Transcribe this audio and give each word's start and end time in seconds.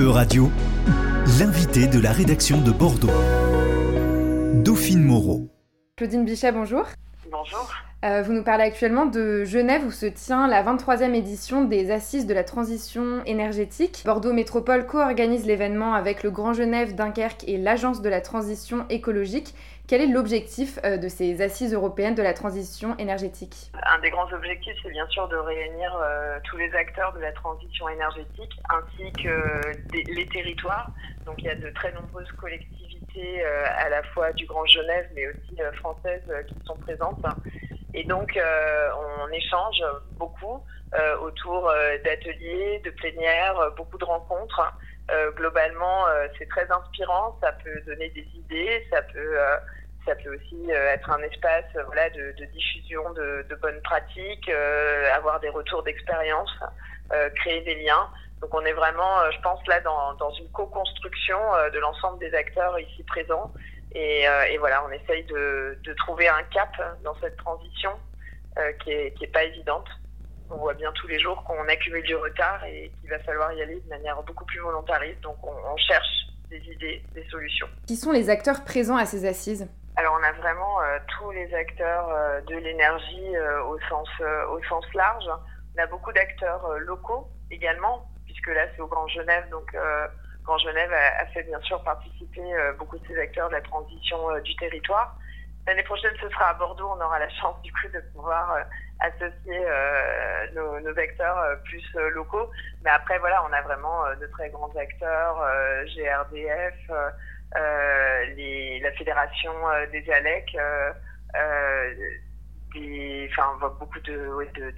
E-Radio, 0.00 0.50
l'invité 1.38 1.86
de 1.86 2.00
la 2.00 2.12
rédaction 2.12 2.62
de 2.62 2.70
Bordeaux. 2.70 3.10
Dauphine 4.64 5.04
Moreau. 5.04 5.50
Claudine 5.96 6.24
Bichet, 6.24 6.50
bonjour. 6.50 6.86
Bonjour. 7.30 7.70
Euh, 8.04 8.20
vous 8.22 8.32
nous 8.32 8.42
parlez 8.42 8.64
actuellement 8.64 9.06
de 9.06 9.44
Genève 9.44 9.84
où 9.84 9.92
se 9.92 10.06
tient 10.06 10.48
la 10.48 10.64
23e 10.64 11.14
édition 11.14 11.64
des 11.64 11.92
Assises 11.92 12.26
de 12.26 12.34
la 12.34 12.42
transition 12.42 13.22
énergétique. 13.26 14.02
Bordeaux 14.04 14.32
Métropole 14.32 14.86
co-organise 14.86 15.46
l'événement 15.46 15.94
avec 15.94 16.24
le 16.24 16.32
Grand 16.32 16.52
Genève, 16.52 16.96
Dunkerque 16.96 17.44
et 17.46 17.58
l'Agence 17.58 18.02
de 18.02 18.08
la 18.08 18.20
transition 18.20 18.86
écologique. 18.88 19.54
Quel 19.86 20.00
est 20.00 20.08
l'objectif 20.08 20.80
euh, 20.84 20.96
de 20.96 21.06
ces 21.06 21.42
Assises 21.42 21.74
européennes 21.74 22.16
de 22.16 22.24
la 22.24 22.34
transition 22.34 22.98
énergétique? 22.98 23.70
Un 23.86 24.00
des 24.00 24.10
grands 24.10 24.32
objectifs, 24.32 24.76
c'est 24.82 24.90
bien 24.90 25.06
sûr 25.06 25.28
de 25.28 25.36
réunir 25.36 25.96
euh, 26.02 26.40
tous 26.42 26.56
les 26.56 26.74
acteurs 26.74 27.12
de 27.12 27.20
la 27.20 27.30
transition 27.30 27.88
énergétique 27.88 28.52
ainsi 28.68 29.12
que 29.12 29.60
les 29.92 30.26
territoires. 30.26 30.90
Donc 31.24 31.36
il 31.38 31.44
y 31.44 31.50
a 31.50 31.54
de 31.54 31.70
très 31.70 31.92
nombreuses 31.92 32.32
collectivités 32.32 33.44
à 33.44 33.90
la 33.90 34.02
fois 34.02 34.32
du 34.32 34.46
Grand 34.46 34.64
Genève 34.64 35.06
mais 35.14 35.28
aussi 35.28 35.54
françaises 35.76 36.22
qui 36.48 36.54
sont 36.66 36.76
présentes. 36.76 37.22
Et 37.94 38.04
donc, 38.04 38.36
euh, 38.36 38.90
on 38.96 39.28
échange 39.32 39.82
beaucoup 40.18 40.64
euh, 40.94 41.16
autour 41.18 41.68
euh, 41.68 41.98
d'ateliers, 42.04 42.80
de 42.84 42.90
plénières, 42.90 43.72
beaucoup 43.76 43.98
de 43.98 44.04
rencontres. 44.04 44.62
globalement, 45.36 46.06
c'est 46.38 46.48
très 46.48 46.70
inspirant, 46.70 47.36
ça 47.42 47.52
peut 47.52 47.80
donner 47.86 48.08
des 48.10 48.26
idées, 48.34 48.86
ça 48.90 49.02
peut, 49.02 49.36
ça 50.06 50.14
peut 50.14 50.34
aussi 50.34 50.70
être 50.70 51.10
un 51.10 51.22
espace 51.22 51.70
voilà, 51.86 52.08
de, 52.10 52.34
de 52.38 52.44
diffusion 52.46 53.12
de, 53.12 53.44
de, 53.50 53.54
bonnes 53.56 53.82
pratiques, 53.82 54.48
avoir 55.12 55.40
des 55.40 55.50
retours 55.50 55.82
d'expérience, 55.82 56.50
créer 57.34 57.60
des 57.62 57.74
liens. 57.74 58.08
Donc 58.40 58.54
on 58.54 58.64
est 58.64 58.72
vraiment, 58.72 59.30
je 59.32 59.40
pense, 59.42 59.60
là 59.66 59.80
dans, 59.80 60.14
dans 60.14 60.30
une 60.30 60.48
co-construction 60.50 61.40
de 61.74 61.78
l'ensemble 61.80 62.18
des 62.20 62.32
acteurs 62.34 62.78
ici 62.78 63.02
présents 63.02 63.52
euh, 63.96 64.42
et, 64.50 64.58
voilà, 64.58 64.84
on 64.84 64.90
essaye 64.90 65.24
de, 65.24 65.78
trouver 65.98 66.28
un 66.28 66.42
cap 66.44 66.70
dans 67.04 67.14
cette 67.20 67.36
transition 67.36 67.90
euh, 68.58 68.72
qui, 68.84 68.90
est, 68.90 69.32
pas 69.32 69.44
évidente. 69.44 69.88
On 70.50 70.56
voit 70.56 70.74
bien 70.74 70.92
tous 70.92 71.06
les 71.06 71.18
jours 71.18 71.42
qu'on 71.44 71.66
accumule 71.68 72.02
du 72.02 72.14
retard 72.14 72.64
et 72.64 72.92
qu'il 73.00 73.10
va 73.10 73.18
falloir 73.20 73.52
y 73.52 73.62
aller 73.62 73.80
de 73.80 73.88
manière 73.88 74.22
beaucoup 74.22 74.44
plus 74.44 74.60
volontariste. 74.60 75.20
Donc 75.20 75.36
on, 75.46 75.76
cherche 75.76 76.26
des 76.50 76.60
idées, 76.70 77.02
des 77.14 77.24
solutions. 77.28 77.68
Qui 77.86 77.96
sont 77.96 78.12
les 78.12 78.28
acteurs 78.28 78.64
présents 78.64 78.96
à 78.96 79.06
ces 79.06 79.24
assises? 79.24 79.68
Alors 79.96 80.18
on 80.20 80.24
a 80.24 80.32
vraiment 80.32 80.82
euh, 80.82 80.98
tous 81.18 81.30
les 81.30 81.54
acteurs 81.54 82.08
de 82.46 82.56
l'énergie 82.56 83.38
au 83.66 83.78
sens 83.88 84.08
au 84.50 84.62
sens 84.64 84.84
large. 84.94 85.24
On 85.76 85.82
a 85.82 85.86
beaucoup 85.86 86.12
d'acteurs 86.12 86.78
locaux 86.80 87.28
également, 87.50 88.06
puisque 88.26 88.48
là 88.48 88.66
c'est 88.74 88.82
au 88.82 88.88
Grand 88.88 89.08
Genève, 89.08 89.48
donc 89.50 89.74
Grand 90.44 90.58
Genève 90.58 90.92
a, 90.92 91.26
fait 91.26 91.44
bien 91.44 91.60
sûr 91.60 91.82
participer 91.84 92.54
euh, 92.54 92.72
beaucoup 92.72 92.98
de 92.98 93.06
ces 93.06 93.18
acteurs 93.18 93.48
de 93.48 93.54
la 93.54 93.60
transition 93.60 94.30
euh, 94.30 94.40
du 94.40 94.54
territoire. 94.56 95.16
L'année 95.66 95.84
prochaine, 95.84 96.10
ce 96.20 96.28
sera 96.28 96.48
à 96.50 96.54
Bordeaux. 96.54 96.90
On 96.96 97.00
aura 97.00 97.20
la 97.20 97.28
chance 97.28 97.60
du 97.62 97.72
coup 97.72 97.86
de 97.94 98.00
pouvoir 98.12 98.52
euh, 98.52 98.62
associer 98.98 99.60
nos, 100.54 100.98
acteurs 100.98 101.60
plus 101.64 101.84
locaux. 102.14 102.50
Mais 102.84 102.90
après, 102.90 103.18
voilà, 103.18 103.44
on 103.48 103.52
a 103.52 103.62
vraiment 103.62 104.02
de 104.20 104.26
très 104.26 104.48
grands 104.50 104.72
acteurs, 104.76 105.44
GRDF, 105.86 106.74
les, 108.36 108.80
la 108.80 108.92
Fédération 108.92 109.52
des 109.90 110.08
ALEC, 110.10 110.56
des, 112.74 113.28
enfin, 113.30 113.56
beaucoup 113.78 114.00
de, 114.00 114.12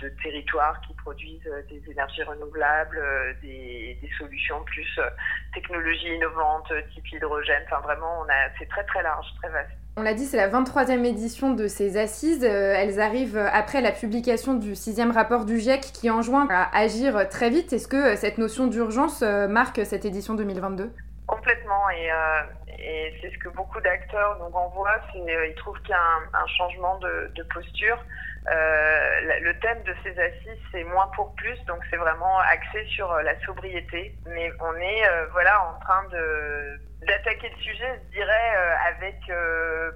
de, 0.01 0.09
territoires 0.23 0.81
qui 0.87 0.95
produisent 0.95 1.47
euh, 1.47 1.63
des 1.71 1.83
énergies 1.91 2.23
renouvelables, 2.23 2.99
euh, 2.99 3.33
des, 3.43 3.99
des 4.01 4.11
solutions 4.19 4.63
plus 4.65 4.99
euh, 4.99 5.09
technologies 5.53 6.15
innovantes, 6.15 6.73
type 6.95 7.13
hydrogène. 7.13 7.63
Enfin, 7.67 7.81
vraiment, 7.81 8.21
on 8.21 8.29
a, 8.29 8.51
c'est 8.59 8.69
très 8.69 8.85
très 8.85 9.03
large, 9.03 9.27
très 9.43 9.51
vaste. 9.51 9.71
On 9.97 10.03
l'a 10.03 10.15
dit, 10.15 10.25
c'est 10.25 10.37
la 10.37 10.49
23e 10.49 11.05
édition 11.05 11.55
de 11.55 11.69
ces 11.69 11.97
assises. 11.97 12.43
Elles 12.43 13.01
arrivent 13.01 13.39
après 13.53 13.81
la 13.81 13.93
publication 13.93 14.55
du 14.55 14.75
sixième 14.75 15.13
rapport 15.13 15.45
du 15.45 15.61
GIEC 15.61 15.83
qui 15.93 16.11
enjoint 16.11 16.49
à 16.51 16.77
agir 16.77 17.29
très 17.29 17.49
vite. 17.49 17.73
Est-ce 17.73 17.87
que 17.87 18.17
cette 18.17 18.39
notion 18.39 18.67
d'urgence 18.67 19.23
marque 19.23 19.87
cette 19.87 20.05
édition 20.05 20.35
2022 20.35 20.91
Complètement. 21.29 21.89
Et, 21.91 22.11
et 22.85 23.15
c'est 23.21 23.31
ce 23.31 23.39
que 23.39 23.49
beaucoup 23.49 23.81
d'acteurs 23.81 24.37
nous 24.39 24.49
renvoient, 24.49 25.01
c'est 25.13 25.19
euh, 25.19 25.47
ils 25.47 25.55
trouvent 25.55 25.81
qu'il 25.81 25.91
y 25.91 25.95
a 25.95 26.19
un, 26.35 26.47
changement 26.59 26.99
de, 26.99 27.43
posture. 27.55 27.99
Euh, 28.51 29.41
le 29.41 29.59
thème 29.61 29.83
de 29.85 29.95
ces 30.03 30.19
assises, 30.21 30.63
c'est 30.71 30.85
moins 30.85 31.07
pour 31.17 31.35
plus, 31.35 31.59
donc 31.65 31.81
c'est 31.89 31.97
vraiment 31.97 32.39
axé 32.41 32.85
sur 32.89 33.11
euh, 33.11 33.23
la 33.23 33.41
sobriété. 33.41 34.15
Mais 34.27 34.53
on 34.61 34.75
est 34.77 35.03
voilà 35.33 35.63
en 35.71 35.81
train 35.81 36.05
de 36.11 36.79
d'attaquer 37.07 37.51
le 37.51 37.63
sujet, 37.63 38.01
je 38.07 38.19
dirais, 38.19 38.57
avec 38.87 39.17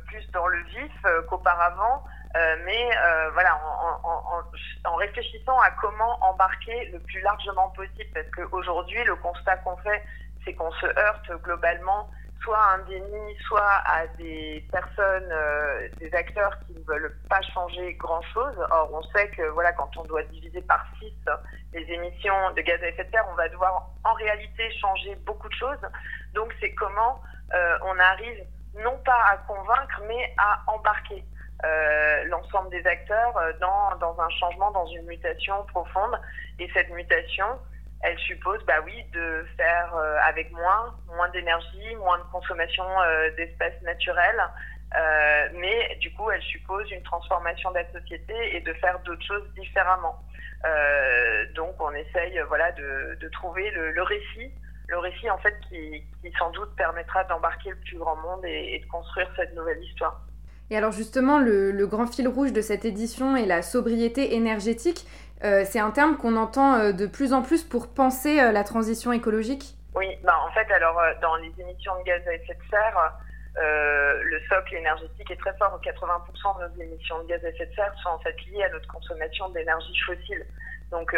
plus 0.07 0.31
dans 0.33 0.47
le 0.47 0.63
vif 0.65 0.93
qu'auparavant. 1.29 2.05
mais 2.35 2.91
voilà, 3.33 3.57
en, 3.57 4.01
en, 4.09 4.91
en, 4.91 4.95
réfléchissant 4.97 5.59
à 5.61 5.71
comment 5.81 6.19
embarquer 6.23 6.91
le 6.93 7.01
plus 7.01 7.21
largement 7.21 7.71
possible, 7.71 8.11
parce 8.15 8.29
qu'aujourd'hui, 8.31 9.03
le 9.05 9.17
constat 9.17 9.57
qu'on 9.59 9.77
fait, 9.79 10.03
c'est 10.45 10.55
qu'on 10.55 10.71
se 10.73 10.87
heurte 10.87 11.31
globalement 11.43 12.09
soit 12.43 12.59
à 12.59 12.75
un 12.75 12.79
déni, 12.79 13.37
soit 13.47 13.83
à 13.87 14.07
des 14.19 14.65
personnes, 14.71 15.29
euh, 15.31 15.89
des 15.99 16.13
acteurs 16.15 16.59
qui 16.67 16.75
ne 16.75 16.85
veulent 16.85 17.17
pas 17.29 17.41
changer 17.43 17.95
grand-chose. 17.95 18.55
Or, 18.71 18.91
on 18.93 19.03
sait 19.15 19.29
que 19.31 19.43
voilà, 19.49 19.73
quand 19.73 19.97
on 19.97 20.05
doit 20.05 20.23
diviser 20.25 20.63
par 20.63 20.85
6 21.01 21.13
les 21.73 21.83
émissions 21.83 22.53
de 22.57 22.61
gaz 22.63 22.83
à 22.83 22.89
effet 22.89 23.05
de 23.05 23.11
serre, 23.11 23.27
on 23.31 23.35
va 23.35 23.49
devoir 23.49 23.91
en 24.05 24.13
réalité 24.15 24.71
changer 24.81 25.15
beaucoup 25.27 25.49
de 25.49 25.55
choses. 25.55 25.81
Donc, 26.35 26.55
c'est 26.61 26.73
comment 26.75 27.21
euh, 27.55 27.79
on 27.83 27.99
arrive 27.99 28.45
non 28.83 28.97
pas 29.05 29.21
à 29.31 29.37
convaincre, 29.39 30.03
mais 30.07 30.35
à 30.39 30.63
embarquer. 30.67 31.25
Euh, 31.65 32.25
l'ensemble 32.27 32.71
des 32.71 32.87
acteurs 32.87 33.35
dans, 33.61 33.97
dans 33.97 34.21
un 34.21 34.31
changement, 34.31 34.71
dans 34.71 34.87
une 34.87 35.07
mutation 35.07 35.65
profonde. 35.65 36.17
Et 36.61 36.71
cette 36.73 36.91
mutation, 36.91 37.59
elle 38.01 38.19
suppose, 38.21 38.65
bah 38.65 38.81
oui, 38.85 39.05
de 39.13 39.45
faire 39.57 39.95
euh, 39.97 40.17
avec 40.25 40.53
moins, 40.53 40.95
moins 41.17 41.29
d'énergie, 41.31 41.97
moins 41.97 42.19
de 42.19 42.25
consommation 42.31 42.85
euh, 43.01 43.31
d'espaces. 43.37 43.75
Euh, 44.97 45.49
mais 45.55 45.97
du 46.01 46.11
coup, 46.13 46.31
elle 46.31 46.43
suppose 46.43 46.91
une 46.91 47.03
transformation 47.03 47.71
de 47.71 47.77
la 47.77 47.93
société 47.93 48.57
et 48.57 48.61
de 48.61 48.73
faire 48.75 48.99
d'autres 49.01 49.25
choses 49.25 49.47
différemment. 49.55 50.17
donc, 51.55 51.75
on 51.81 51.93
essaye, 51.93 52.41
voilà, 52.49 52.73
de, 52.73 53.19
de 53.21 53.29
trouver 53.29 53.71
le, 53.73 53.91
le, 53.91 54.03
récit, 54.03 54.51
le 54.89 54.99
récit 54.99 55.29
en 55.29 55.39
fait 55.39 55.55
qui, 55.69 56.03
qui 56.23 56.33
sans 56.39 56.51
doute 56.53 56.75
permettra 56.77 57.25
d'embarquer 57.25 57.71
le 57.71 57.77
plus 57.77 57.99
grand 57.99 58.17
monde 58.17 58.45
et, 58.45 58.75
et 58.75 58.79
de 58.79 58.87
construire 58.87 59.29
cette 59.37 59.55
nouvelle 59.55 59.83
histoire. 59.83 60.23
Et 60.71 60.77
alors 60.77 60.93
justement, 60.93 61.39
le, 61.39 61.71
le, 61.71 61.87
grand 61.87 62.07
fil 62.07 62.29
rouge 62.29 62.53
de 62.53 62.61
cette 62.61 62.85
édition 62.85 63.37
est 63.37 63.47
la 63.47 63.63
sobriété 63.63 64.35
énergétique. 64.35 65.07
Euh, 65.45 65.63
c'est 65.65 65.79
un 65.79 65.91
terme 65.91 66.17
qu'on 66.17 66.37
entend 66.37 66.75
euh, 66.75 66.93
de 66.93 67.07
plus 67.07 67.33
en 67.33 67.43
plus 67.43 67.63
pour 67.63 67.93
penser 67.93 68.41
euh, 68.41 68.51
la 68.51 68.65
transition 68.65 69.13
écologique 69.13 69.77
Oui, 69.95 70.07
bah 70.25 70.37
en 70.45 70.51
fait, 70.51 70.71
alors 70.73 71.01
dans 71.23 71.37
les 71.37 71.53
émissions 71.59 71.97
de 72.01 72.05
gaz 72.05 72.27
à 72.27 72.35
effet 72.35 72.55
de 72.55 72.71
serre, 72.71 73.15
le 73.61 74.41
socle 74.49 74.77
énergétique 74.77 75.31
est 75.31 75.41
très 75.41 75.57
fort. 75.57 75.81
80% 75.83 76.59
de 76.59 76.69
nos 76.69 76.83
émissions 76.83 77.23
de 77.23 77.29
gaz 77.29 77.45
à 77.45 77.49
effet 77.49 77.67
de 77.67 77.75
serre 77.75 77.93
sont 78.03 78.11
en 78.11 78.19
fait 78.19 78.37
liées 78.47 78.65
à 78.65 78.71
notre 78.71 78.89
consommation 78.89 79.49
d'énergie 79.51 79.99
fossile. 80.07 80.45
Donc 80.91 81.15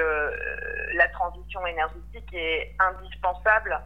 la 0.94 1.08
transition 1.08 1.64
énergétique 1.66 2.32
est 2.32 2.74
indispensable 2.78 3.78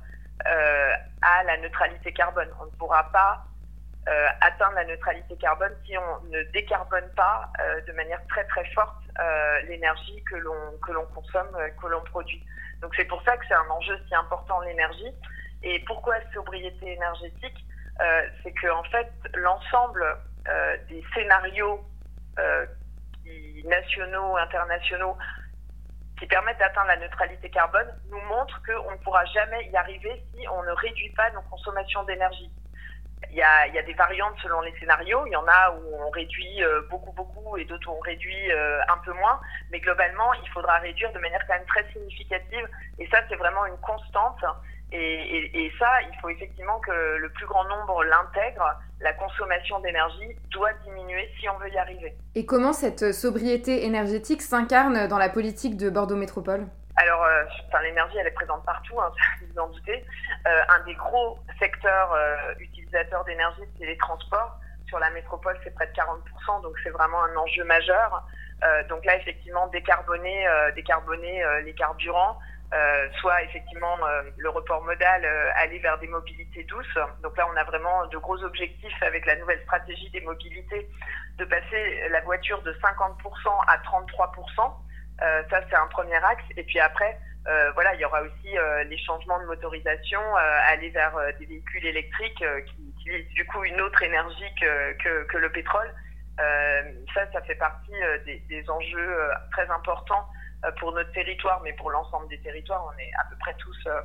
à 0.44 1.44
la 1.44 1.56
neutralité 1.58 2.12
carbone. 2.12 2.48
On 2.60 2.66
ne 2.66 2.70
pourra 2.70 3.10
pas 3.12 3.44
euh, 4.06 4.26
atteindre 4.42 4.74
la 4.74 4.84
neutralité 4.84 5.34
carbone 5.36 5.72
si 5.86 5.96
on 5.96 6.24
ne 6.28 6.42
décarbone 6.52 7.08
pas 7.16 7.50
euh, 7.58 7.80
de 7.86 7.92
manière 7.92 8.20
très 8.28 8.44
très 8.44 8.66
forte 8.72 9.02
euh, 9.18 9.62
l'énergie 9.62 10.22
que 10.24 10.36
l'on 10.36 10.76
que 10.84 10.92
l'on 10.92 11.06
consomme, 11.06 11.56
que 11.80 11.86
l'on 11.86 12.02
produit. 12.02 12.44
Donc 12.82 12.92
c'est 12.96 13.06
pour 13.06 13.22
ça 13.22 13.34
que 13.38 13.46
c'est 13.48 13.54
un 13.54 13.70
enjeu 13.70 13.98
si 14.06 14.14
important 14.14 14.60
l'énergie. 14.60 15.10
Et 15.62 15.80
pourquoi 15.86 16.16
sobriété 16.34 16.92
énergétique? 16.92 17.66
C'est 18.42 18.52
que 18.52 18.70
en 18.72 18.82
fait 18.84 19.10
l'ensemble 19.36 20.04
des 20.88 21.02
scénarios 21.14 21.82
qui, 23.22 23.64
nationaux, 23.66 24.36
internationaux, 24.36 25.16
qui 26.18 26.26
permettent 26.26 26.58
d'atteindre 26.58 26.88
la 26.88 26.98
neutralité 26.98 27.48
carbone, 27.48 27.88
nous 28.10 28.20
montrent 28.20 28.60
qu'on 28.66 28.90
ne 28.90 28.96
pourra 28.98 29.24
jamais 29.26 29.70
y 29.70 29.76
arriver 29.76 30.22
si 30.34 30.46
on 30.48 30.62
ne 30.62 30.72
réduit 30.72 31.10
pas 31.10 31.30
nos 31.30 31.42
consommations 31.42 32.02
d'énergie. 32.02 32.50
Il 33.30 33.36
y, 33.36 33.42
a, 33.42 33.82
des 33.82 33.94
variantes 33.94 34.34
selon 34.42 34.60
les 34.60 34.72
scénarios. 34.78 35.26
Il 35.26 35.32
y 35.32 35.36
en 35.36 35.46
a 35.46 35.70
où 35.72 36.06
on 36.06 36.10
réduit 36.10 36.62
euh, 36.62 36.82
beaucoup, 36.90 37.12
beaucoup 37.12 37.56
et 37.56 37.64
d'autres 37.64 37.88
où 37.88 37.94
on 37.94 38.00
réduit 38.00 38.50
euh, 38.50 38.80
un 38.88 38.98
peu 38.98 39.12
moins. 39.12 39.40
Mais 39.70 39.80
globalement, 39.80 40.32
il 40.34 40.48
faudra 40.50 40.78
réduire 40.78 41.12
de 41.12 41.18
manière 41.18 41.44
quand 41.46 41.54
même 41.54 41.66
très 41.66 41.84
significative. 41.92 42.68
Et 42.98 43.08
ça, 43.08 43.18
c'est 43.28 43.36
vraiment 43.36 43.66
une 43.66 43.78
constante. 43.78 44.44
Et, 44.92 45.72
ça, 45.78 45.88
il 46.02 46.16
faut 46.20 46.28
effectivement 46.28 46.78
que 46.78 47.16
le 47.16 47.28
plus 47.30 47.46
grand 47.46 47.64
nombre 47.64 48.04
l'intègre. 48.04 48.78
La 49.00 49.12
consommation 49.12 49.80
d'énergie 49.80 50.36
doit 50.50 50.72
diminuer 50.84 51.28
si 51.40 51.48
on 51.48 51.58
veut 51.58 51.70
y 51.70 51.78
arriver. 51.78 52.14
Et 52.36 52.46
comment 52.46 52.72
cette 52.72 53.12
sobriété 53.12 53.84
énergétique 53.86 54.40
s'incarne 54.40 55.08
dans 55.08 55.18
la 55.18 55.28
politique 55.28 55.76
de 55.76 55.90
Bordeaux 55.90 56.16
Métropole? 56.16 56.66
Alors, 56.96 57.26
enfin, 57.68 57.82
l'énergie, 57.82 58.16
elle 58.18 58.26
est 58.26 58.32
présente 58.32 58.64
partout, 58.64 59.00
hein, 59.00 59.12
vous 59.40 59.58
en 59.60 59.68
doutez. 59.68 60.04
un 60.44 60.80
des 60.84 60.94
gros 60.94 61.38
secteurs 61.58 62.16
utilisateurs 62.58 63.24
d'énergie, 63.24 63.62
c'est 63.78 63.86
les 63.86 63.96
transports. 63.96 64.58
Sur 64.86 64.98
la 64.98 65.10
métropole, 65.10 65.58
c'est 65.64 65.74
près 65.74 65.86
de 65.86 65.92
40%, 65.92 66.62
donc 66.62 66.74
c'est 66.82 66.90
vraiment 66.90 67.22
un 67.24 67.36
enjeu 67.36 67.64
majeur. 67.64 68.24
donc 68.88 69.04
là, 69.04 69.16
effectivement, 69.16 69.66
décarboner, 69.68 70.46
décarboner 70.76 71.44
les 71.64 71.74
carburants, 71.74 72.38
euh, 72.74 73.08
soit 73.20 73.40
effectivement 73.44 73.96
euh, 74.02 74.22
le 74.36 74.48
report 74.48 74.82
modal, 74.82 75.24
euh, 75.24 75.50
aller 75.56 75.78
vers 75.78 75.96
des 75.98 76.08
mobilités 76.08 76.64
douces. 76.64 76.98
Donc 77.22 77.36
là, 77.36 77.46
on 77.52 77.56
a 77.56 77.62
vraiment 77.62 78.06
de 78.06 78.18
gros 78.18 78.42
objectifs 78.42 79.00
avec 79.02 79.26
la 79.26 79.36
nouvelle 79.36 79.60
stratégie 79.62 80.10
des 80.10 80.22
mobilités 80.22 80.88
de 81.38 81.44
passer 81.44 82.08
la 82.10 82.20
voiture 82.22 82.60
de 82.62 82.72
50% 82.72 82.80
à 83.68 83.76
33%. 83.78 84.74
Ça, 85.18 85.60
c'est 85.68 85.76
un 85.76 85.86
premier 85.88 86.16
axe. 86.16 86.44
Et 86.56 86.64
puis 86.64 86.80
après, 86.80 87.18
voilà, 87.74 87.94
il 87.94 88.00
y 88.00 88.04
aura 88.04 88.22
aussi 88.22 88.56
les 88.88 88.98
changements 88.98 89.38
de 89.40 89.46
motorisation, 89.46 90.20
aller 90.36 90.90
vers 90.90 91.14
des 91.38 91.46
véhicules 91.46 91.86
électriques 91.86 92.44
qui 92.66 92.88
utilisent 92.88 93.28
du 93.34 93.44
coup 93.46 93.64
une 93.64 93.80
autre 93.80 94.02
énergie 94.02 94.54
que, 94.60 95.24
que, 95.24 95.38
le 95.38 95.50
pétrole. 95.50 95.90
ça, 96.38 97.30
ça 97.32 97.40
fait 97.42 97.54
partie 97.54 97.94
des, 98.26 98.70
enjeux 98.70 99.30
très 99.52 99.68
importants 99.70 100.28
euh, 100.64 100.70
pour 100.78 100.92
notre 100.92 101.12
territoire, 101.12 101.60
mais 101.62 101.72
pour 101.74 101.90
l'ensemble 101.90 102.28
des 102.28 102.38
territoires, 102.38 102.84
on 102.86 102.98
est 102.98 103.10
à 103.18 103.24
peu 103.28 103.36
près 103.36 103.54
tous 103.54 103.76
euh, 103.86 104.00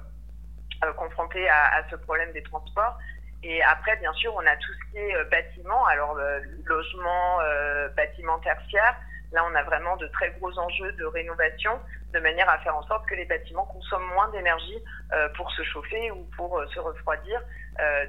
euh, 0.83 0.93
confrontés 0.93 1.47
à, 1.49 1.83
ce 1.89 1.95
problème 1.95 2.31
des 2.33 2.43
transports. 2.43 2.97
Et 3.43 3.61
après, 3.63 3.95
bien 3.97 4.11
sûr, 4.13 4.33
on 4.35 4.45
a 4.45 4.55
tout 4.57 4.71
ce 4.73 4.91
qui 4.91 4.97
est 4.97 5.23
bâtiment, 5.31 5.85
alors 5.85 6.17
logement, 6.65 7.39
bâtiment 7.95 8.37
tertiaire. 8.39 8.95
Là, 9.31 9.45
on 9.49 9.55
a 9.55 9.63
vraiment 9.63 9.95
de 9.97 10.07
très 10.07 10.31
gros 10.31 10.57
enjeux 10.57 10.91
de 10.93 11.05
rénovation, 11.05 11.79
de 12.13 12.19
manière 12.19 12.49
à 12.49 12.57
faire 12.59 12.75
en 12.75 12.83
sorte 12.83 13.07
que 13.07 13.15
les 13.15 13.25
bâtiments 13.25 13.65
consomment 13.65 14.11
moins 14.13 14.29
d'énergie 14.29 14.83
pour 15.35 15.51
se 15.51 15.61
chauffer 15.63 16.11
ou 16.11 16.27
pour 16.35 16.63
se 16.73 16.79
refroidir. 16.79 17.39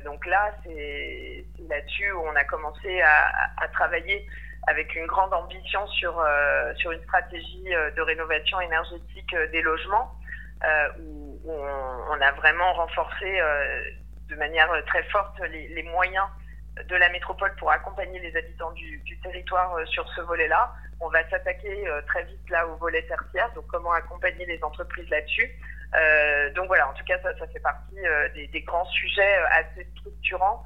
donc 0.05 0.25
là, 0.27 0.51
c'est 0.65 1.45
là-dessus 1.69 2.11
où 2.13 2.21
on 2.21 2.35
a 2.35 2.45
commencé 2.45 3.03
à, 3.03 3.69
travailler 3.73 4.27
avec 4.67 4.95
une 4.95 5.07
grande 5.07 5.33
ambition 5.33 5.87
sur, 5.89 6.19
euh, 6.19 6.75
sur 6.77 6.93
une 6.93 7.03
stratégie 7.03 7.75
euh, 7.75 7.91
de 7.93 8.03
rénovation 8.03 8.61
énergétique 8.61 9.33
euh, 9.35 9.47
des 9.49 9.63
logements, 9.63 10.15
où, 10.99 11.41
on, 11.47 12.21
a 12.21 12.33
vraiment 12.33 12.75
renforcé 12.75 13.41
de 14.29 14.37
manière 14.37 14.69
très 14.85 15.03
forte 15.05 15.41
les, 15.49 15.83
moyens 15.85 16.27
de 16.89 16.97
la 16.97 17.09
métropole 17.11 17.55
pour 17.57 17.71
accompagner 17.71 18.19
les 18.21 18.37
habitants 18.37 18.73
du, 18.73 19.03
territoire 19.23 19.77
sur 19.87 20.09
ce 20.15 20.21
volet-là. 20.23 20.73
On 21.01 21.09
va 21.09 21.29
s'attaquer 21.29 21.85
très 22.07 22.25
vite 22.25 22.51
là 22.51 22.67
au 22.67 22.77
volet 22.77 23.03
tertiaire, 23.03 23.51
donc 23.55 23.67
comment 23.67 23.93
accompagner 23.93 24.47
les 24.47 24.63
entreprises 24.63 25.09
là-dessus. 25.11 25.51
donc 26.55 26.69
voilà, 26.69 26.89
en 26.89 26.93
tout 26.95 27.05
cas, 27.05 27.19
ça, 27.23 27.47
fait 27.49 27.61
partie 27.61 27.97
des, 28.35 28.61
grands 28.63 28.87
sujets 28.87 29.37
assez 29.53 29.87
structurants 29.97 30.65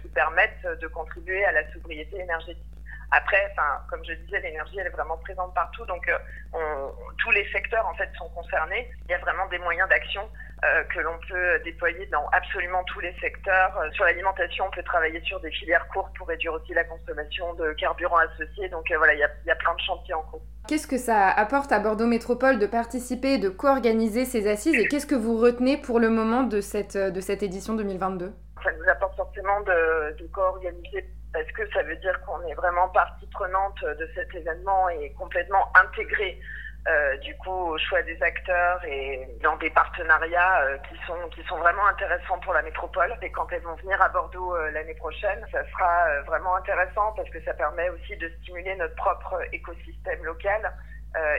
qui 0.00 0.08
permettent 0.08 0.66
de 0.80 0.86
contribuer 0.86 1.44
à 1.44 1.52
la 1.52 1.70
sobriété 1.72 2.18
énergétique. 2.20 2.69
Après, 3.12 3.52
comme 3.88 4.04
je 4.04 4.12
disais, 4.12 4.40
l'énergie, 4.40 4.78
elle 4.78 4.86
est 4.86 4.90
vraiment 4.90 5.16
présente 5.18 5.52
partout, 5.54 5.84
donc 5.86 6.08
euh, 6.08 6.88
tous 7.18 7.30
les 7.32 7.46
secteurs 7.50 7.86
en 7.86 7.94
fait 7.94 8.08
sont 8.16 8.28
concernés. 8.30 8.88
Il 9.06 9.10
y 9.10 9.14
a 9.14 9.18
vraiment 9.18 9.46
des 9.48 9.58
moyens 9.58 9.88
d'action 9.88 10.22
euh, 10.64 10.84
que 10.84 11.00
l'on 11.00 11.18
peut 11.28 11.58
déployer 11.64 12.06
dans 12.06 12.28
absolument 12.28 12.84
tous 12.84 13.00
les 13.00 13.12
secteurs. 13.20 13.76
Euh, 13.78 13.90
sur 13.92 14.04
l'alimentation, 14.04 14.64
on 14.68 14.70
peut 14.70 14.82
travailler 14.84 15.20
sur 15.22 15.40
des 15.40 15.50
filières 15.50 15.86
courtes 15.88 16.16
pour 16.16 16.28
réduire 16.28 16.52
aussi 16.54 16.72
la 16.72 16.84
consommation 16.84 17.52
de 17.54 17.72
carburants 17.72 18.18
associés. 18.18 18.68
Donc 18.68 18.92
voilà, 18.96 19.14
il 19.14 19.18
y, 19.18 19.24
a, 19.24 19.30
il 19.44 19.48
y 19.48 19.50
a 19.50 19.56
plein 19.56 19.74
de 19.74 19.80
chantiers 19.80 20.14
en 20.14 20.22
cours. 20.22 20.42
Qu'est-ce 20.68 20.86
que 20.86 20.98
ça 20.98 21.30
apporte 21.30 21.72
à 21.72 21.80
Bordeaux 21.80 22.06
Métropole 22.06 22.60
de 22.60 22.66
participer, 22.66 23.38
de 23.38 23.48
co-organiser 23.48 24.24
ces 24.24 24.48
assises 24.48 24.74
et 24.74 24.86
qu'est-ce 24.86 25.06
que 25.06 25.16
vous 25.16 25.36
retenez 25.36 25.78
pour 25.78 25.98
le 25.98 26.10
moment 26.10 26.44
de 26.44 26.60
cette, 26.60 26.96
de 26.96 27.20
cette 27.20 27.42
édition 27.42 27.74
2022 27.74 28.32
Ça 28.62 28.70
nous 28.72 28.88
apporte 28.88 29.16
forcément 29.16 29.60
de, 29.62 30.16
de 30.16 30.26
co-organiser 30.28 31.09
parce 31.32 31.50
que 31.52 31.68
ça 31.70 31.82
veut 31.82 31.96
dire 31.96 32.20
qu'on 32.22 32.40
est 32.46 32.54
vraiment 32.54 32.88
partie 32.88 33.26
prenante 33.26 33.82
de 33.84 34.10
cet 34.14 34.34
événement 34.34 34.88
et 34.88 35.12
complètement 35.12 35.70
intégrée 35.74 36.40
euh, 36.88 37.16
du 37.18 37.36
coup 37.36 37.50
au 37.50 37.76
choix 37.76 38.00
des 38.02 38.20
acteurs 38.22 38.82
et 38.86 39.28
dans 39.42 39.54
des 39.56 39.68
partenariats 39.68 40.62
euh, 40.62 40.78
qui 40.88 40.96
sont 41.06 41.28
qui 41.28 41.42
sont 41.44 41.58
vraiment 41.58 41.86
intéressants 41.86 42.38
pour 42.38 42.54
la 42.54 42.62
métropole. 42.62 43.14
Et 43.20 43.30
quand 43.30 43.46
elles 43.52 43.60
vont 43.60 43.74
venir 43.74 44.00
à 44.00 44.08
Bordeaux 44.08 44.56
euh, 44.56 44.70
l'année 44.70 44.94
prochaine 44.94 45.44
ça 45.52 45.62
sera 45.70 46.22
vraiment 46.22 46.56
intéressant 46.56 47.12
parce 47.12 47.28
que 47.28 47.42
ça 47.42 47.52
permet 47.52 47.90
aussi 47.90 48.16
de 48.16 48.30
stimuler 48.40 48.74
notre 48.76 48.94
propre 48.94 49.42
écosystème 49.52 50.24
local 50.24 50.72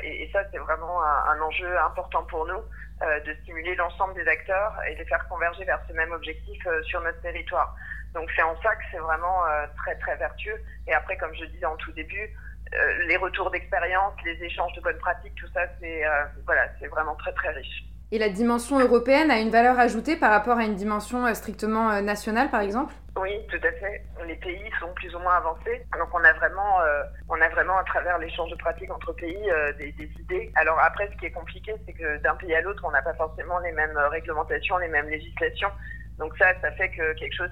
et, 0.04 0.24
et, 0.24 0.32
ça 0.32 0.42
c'est 0.52 0.58
vraiment 0.58 1.02
un, 1.04 1.40
enjeu 1.42 1.78
important 1.80 2.24
pour 2.26 2.46
nous 2.46 2.62
de 3.02 3.34
stimuler 3.42 3.74
l'ensemble 3.76 4.14
des 4.14 4.28
acteurs 4.28 4.74
et 4.88 4.96
les 4.96 5.06
faire 5.06 5.28
converger 5.28 5.64
vers 5.64 5.80
ce 5.88 5.94
même 5.94 6.12
objectif 6.12 6.62
sur 6.84 7.02
notre 7.02 7.22
territoire 7.22 7.76
donc 8.14 8.30
c'est 8.36 8.44
en 8.44 8.60
ça 8.62 8.76
que 8.76 8.84
c'est 8.92 8.98
vraiment 8.98 9.46
euh, 9.46 9.66
très 9.78 9.96
très 9.96 10.16
vertueux. 10.18 10.62
Et 10.88 10.94
après, 10.94 11.18
comme 11.18 11.34
je 11.34 11.46
disais 11.46 11.66
en 11.66 11.78
tout 11.78 11.92
début, 11.94 12.30
euh, 12.74 13.04
les 13.08 13.18
retours 13.18 13.52
d'expérience, 13.52 14.14
les 14.26 14.44
échanges 14.44 14.74
de 14.74 14.82
bonnes 14.82 14.98
pratiques, 14.98 15.36
tout 15.36 15.48
ça, 15.54 15.62
c'est 15.80 16.06
euh, 16.06 16.26
voilà, 16.46 16.68
c'est 16.80 16.88
vraiment 16.88 17.16
très 17.16 17.34
très 17.34 17.50
riche. 17.50 17.86
Et 18.12 18.20
la 18.20 18.30
dimension 18.30 18.80
européenne 18.80 19.32
a 19.32 19.40
une 19.40 19.50
valeur 19.50 19.80
ajoutée 19.80 20.18
par 20.18 20.32
rapport 20.32 20.58
à 20.58 20.66
une 20.66 20.76
dimension 20.76 21.34
strictement 21.34 22.02
nationale, 22.02 22.50
par 22.50 22.62
exemple? 22.62 22.94
Oui, 23.18 23.32
tout 23.50 23.60
à 23.66 23.72
fait. 23.72 24.04
Les 24.28 24.36
pays 24.36 24.70
sont 24.80 24.94
plus 24.96 25.16
ou 25.16 25.20
moins 25.20 25.36
avancés, 25.36 25.86
donc 25.98 26.10
on 26.14 26.24
a 26.24 26.34
vraiment, 26.34 26.80
on 27.30 27.40
a 27.42 27.50
vraiment 27.50 27.78
à 27.78 27.84
travers 27.84 28.18
l'échange 28.20 28.52
de 28.52 28.56
pratiques 28.56 28.92
entre 28.92 29.14
pays 29.14 29.50
des, 29.80 29.94
idées. 30.20 30.52
Alors 30.56 30.78
après, 30.80 31.10
ce 31.12 31.18
qui 31.18 31.26
est 31.26 31.32
compliqué, 31.32 31.74
c'est 31.86 31.94
que 31.94 32.18
d'un 32.22 32.36
pays 32.36 32.54
à 32.54 32.62
l'autre, 32.62 32.84
on 32.86 32.92
n'a 32.92 33.02
pas 33.02 33.14
forcément 33.14 33.60
les 33.60 33.72
mêmes 33.72 33.98
réglementations, 33.98 34.78
les 34.78 34.88
mêmes 34.90 35.10
législations. 35.10 35.72
Donc 36.20 36.34
ça, 36.38 36.48
ça 36.62 36.72
fait 36.74 36.90
que 36.90 37.14
quelque 37.14 37.36
chose 37.36 37.52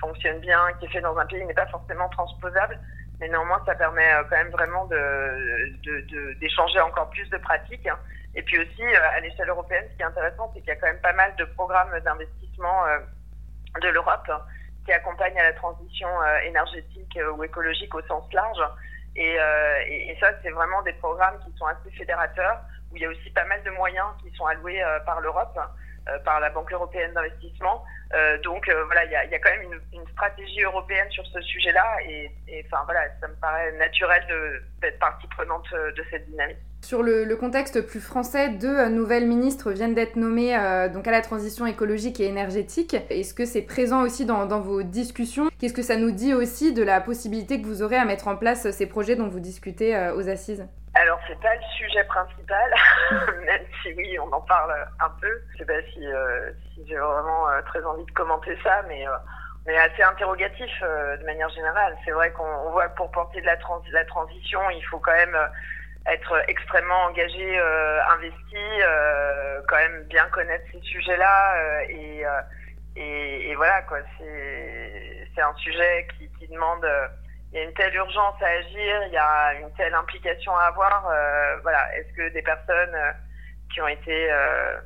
fonctionne 0.00 0.38
bien, 0.40 0.58
qui 0.78 0.86
est 0.86 0.88
fait 0.88 1.00
dans 1.00 1.16
un 1.16 1.26
pays 1.26 1.44
n'est 1.44 1.54
pas 1.54 1.66
forcément 1.66 2.08
transposable, 2.08 2.78
mais 3.20 3.28
néanmoins 3.28 3.62
ça 3.66 3.74
permet 3.74 4.12
euh, 4.14 4.22
quand 4.28 4.36
même 4.36 4.50
vraiment 4.50 4.88
d'échanger 6.40 6.80
encore 6.80 7.10
plus 7.10 7.28
de 7.30 7.38
pratiques. 7.38 7.88
Et 8.34 8.42
puis 8.42 8.58
aussi 8.58 8.82
euh, 8.82 9.16
à 9.16 9.20
l'échelle 9.20 9.48
européenne, 9.48 9.84
ce 9.90 9.96
qui 9.96 10.02
est 10.02 10.06
intéressant, 10.06 10.50
c'est 10.54 10.60
qu'il 10.60 10.68
y 10.68 10.72
a 10.72 10.76
quand 10.76 10.86
même 10.86 11.00
pas 11.00 11.12
mal 11.12 11.34
de 11.36 11.44
programmes 11.44 11.98
d'investissement 12.00 12.86
euh, 12.86 12.98
de 13.80 13.88
l'Europe 13.88 14.30
qui 14.84 14.92
accompagnent 14.92 15.38
à 15.38 15.44
la 15.44 15.52
transition 15.52 16.08
énergétique 16.42 17.18
ou 17.36 17.44
écologique 17.44 17.94
au 17.94 18.02
sens 18.02 18.24
large. 18.32 18.62
Et, 19.14 19.36
et, 19.86 20.10
et 20.10 20.18
ça, 20.18 20.30
c'est 20.42 20.50
vraiment 20.50 20.80
des 20.82 20.94
programmes 20.94 21.38
qui 21.44 21.52
sont 21.58 21.66
assez 21.66 21.90
fédérateurs, 21.90 22.60
où 22.90 22.96
il 22.96 23.02
y 23.02 23.04
a 23.04 23.10
aussi 23.10 23.30
pas 23.30 23.44
mal 23.44 23.62
de 23.62 23.70
moyens 23.72 24.08
qui 24.22 24.34
sont 24.34 24.46
alloués 24.46 24.82
par 25.04 25.20
l'Europe. 25.20 25.58
Euh, 26.10 26.18
par 26.24 26.40
la 26.40 26.50
Banque 26.50 26.72
européenne 26.72 27.12
d'investissement. 27.14 27.84
Euh, 28.14 28.38
donc 28.38 28.68
euh, 28.68 28.84
voilà, 28.86 29.04
il 29.04 29.10
y 29.10 29.34
a, 29.34 29.38
quand 29.38 29.50
même 29.50 29.80
une, 29.92 30.06
stratégie 30.12 30.62
européenne 30.62 31.08
sur 31.10 31.24
ce 31.26 31.40
sujet-là 31.40 31.84
et, 32.06 32.30
enfin 32.66 32.82
voilà, 32.84 33.02
ça 33.20 33.28
me 33.28 33.34
paraît 33.34 33.72
naturel 33.78 34.22
d'être 34.80 34.98
partie 34.98 35.26
prenante 35.28 35.66
de 35.72 36.04
cette 36.10 36.28
dynamique. 36.28 36.58
Sur 36.82 37.02
le, 37.02 37.34
contexte 37.36 37.80
plus 37.86 38.00
français, 38.00 38.50
deux 38.50 38.88
nouvelles 38.88 39.26
ministres 39.26 39.70
viennent 39.70 39.94
d'être 39.94 40.16
nommées 40.16 40.54
donc 40.92 41.06
à 41.06 41.10
la 41.10 41.22
transition 41.22 41.64
écologique 41.64 42.20
et 42.20 42.26
énergétique. 42.26 42.96
Est-ce 43.08 43.32
que 43.32 43.46
c'est 43.46 43.62
présent 43.62 44.02
aussi 44.02 44.26
dans, 44.26 44.60
vos 44.60 44.82
discussions? 44.82 45.48
Qu'est-ce 45.58 45.74
que 45.74 45.82
ça 45.82 45.96
nous 45.96 46.10
dit 46.10 46.34
aussi 46.34 46.74
de 46.74 46.82
la 46.82 47.00
possibilité 47.00 47.62
que 47.62 47.66
vous 47.66 47.82
aurez 47.82 47.96
à 47.96 48.04
mettre 48.04 48.28
en 48.28 48.36
place 48.36 48.70
ces 48.70 48.86
projets 48.86 49.16
dont 49.16 49.28
vous 49.28 49.40
discutez 49.40 49.96
aux 50.14 50.28
assises? 50.28 50.66
C'est 51.30 51.40
pas 51.40 51.54
le 51.54 51.62
sujet 51.76 52.02
principal, 52.04 52.74
même 53.46 53.62
si 53.80 53.92
oui 53.94 54.18
on 54.18 54.32
en 54.32 54.40
parle 54.40 54.74
un 54.98 55.10
peu. 55.20 55.42
Je 55.52 55.58
sais 55.58 55.64
pas 55.64 55.80
si, 55.92 56.04
euh, 56.04 56.50
si 56.74 56.86
j'ai 56.88 56.96
vraiment 56.96 57.48
euh, 57.48 57.62
très 57.62 57.84
envie 57.84 58.04
de 58.04 58.10
commenter 58.10 58.58
ça, 58.64 58.82
mais 58.88 59.06
euh, 59.06 59.12
on 59.66 59.70
est 59.70 59.78
assez 59.78 60.02
interrogatif 60.02 60.70
euh, 60.82 61.16
de 61.18 61.24
manière 61.24 61.48
générale. 61.50 61.96
C'est 62.04 62.10
vrai 62.10 62.32
qu'on 62.32 62.70
voit 62.70 62.88
que 62.88 62.96
pour 62.96 63.10
porter 63.12 63.40
de 63.40 63.46
la, 63.46 63.56
trans 63.58 63.80
la 63.92 64.04
transition, 64.06 64.60
il 64.70 64.82
faut 64.86 64.98
quand 64.98 65.12
même 65.12 65.36
être 66.06 66.42
extrêmement 66.48 67.04
engagé, 67.04 67.60
investi, 68.10 68.56
quand 69.68 69.76
même 69.76 70.02
bien 70.04 70.26
connaître 70.30 70.64
ces 70.72 70.80
sujets-là 70.80 71.82
et, 71.88 72.24
et, 72.96 73.50
et, 73.50 73.54
voilà 73.54 73.82
quoi. 73.82 73.98
C'est 74.18 75.28
c'est 75.34 75.42
un 75.42 75.54
sujet 75.56 76.08
qui, 76.18 76.28
qui 76.38 76.48
demande 76.48 76.86
il 77.52 77.58
y 77.58 77.62
a 77.62 77.64
une 77.64 77.74
telle 77.74 77.94
urgence 77.94 78.40
à 78.40 78.46
agir, 78.46 79.02
il 79.06 79.12
y 79.12 79.18
a 79.18 79.54
une 79.54 79.72
telle 79.74 79.94
implication 79.94 80.54
à 80.56 80.64
avoir. 80.64 81.06
Euh, 81.08 81.58
voilà, 81.62 81.96
est-ce 81.96 82.12
que 82.16 82.32
des 82.32 82.42
personnes 82.42 82.94
euh, 82.94 83.12
qui 83.72 83.80
ont 83.80 83.88
été 83.88 84.30
euh, 84.30 84.78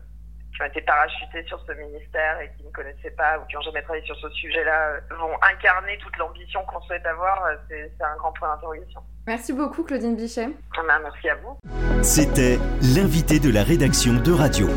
qui 0.54 0.62
ont 0.62 0.66
été 0.66 0.80
parachutées 0.82 1.44
sur 1.46 1.60
ce 1.66 1.72
ministère 1.72 2.40
et 2.40 2.50
qui 2.56 2.64
ne 2.64 2.70
connaissaient 2.70 3.10
pas 3.10 3.38
ou 3.38 3.46
qui 3.46 3.56
n'ont 3.56 3.62
jamais 3.62 3.82
travaillé 3.82 4.04
sur 4.04 4.16
ce 4.16 4.28
sujet-là 4.30 4.90
euh, 4.90 5.16
vont 5.18 5.34
incarner 5.42 5.98
toute 5.98 6.16
l'ambition 6.16 6.60
qu'on 6.64 6.80
souhaite 6.82 7.04
avoir 7.06 7.44
euh, 7.46 7.56
C'est 7.68 8.04
un 8.04 8.16
grand 8.16 8.32
point 8.32 8.48
d'interrogation. 8.54 9.00
Merci 9.26 9.52
beaucoup, 9.52 9.82
Claudine 9.82 10.16
Bichet. 10.16 10.48
Ah 10.76 10.82
ben, 10.86 11.00
merci 11.02 11.28
à 11.28 11.34
vous. 11.36 11.58
C'était 12.02 12.58
l'invité 12.94 13.40
de 13.40 13.52
la 13.52 13.62
rédaction 13.62 14.12
de 14.14 14.32
Radio. 14.32 14.68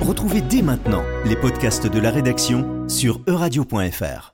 Retrouvez 0.00 0.42
dès 0.42 0.62
maintenant 0.62 1.04
les 1.24 1.36
podcasts 1.36 1.86
de 1.86 2.00
la 2.00 2.10
rédaction 2.10 2.88
sur 2.88 3.20
euradio.fr. 3.28 4.31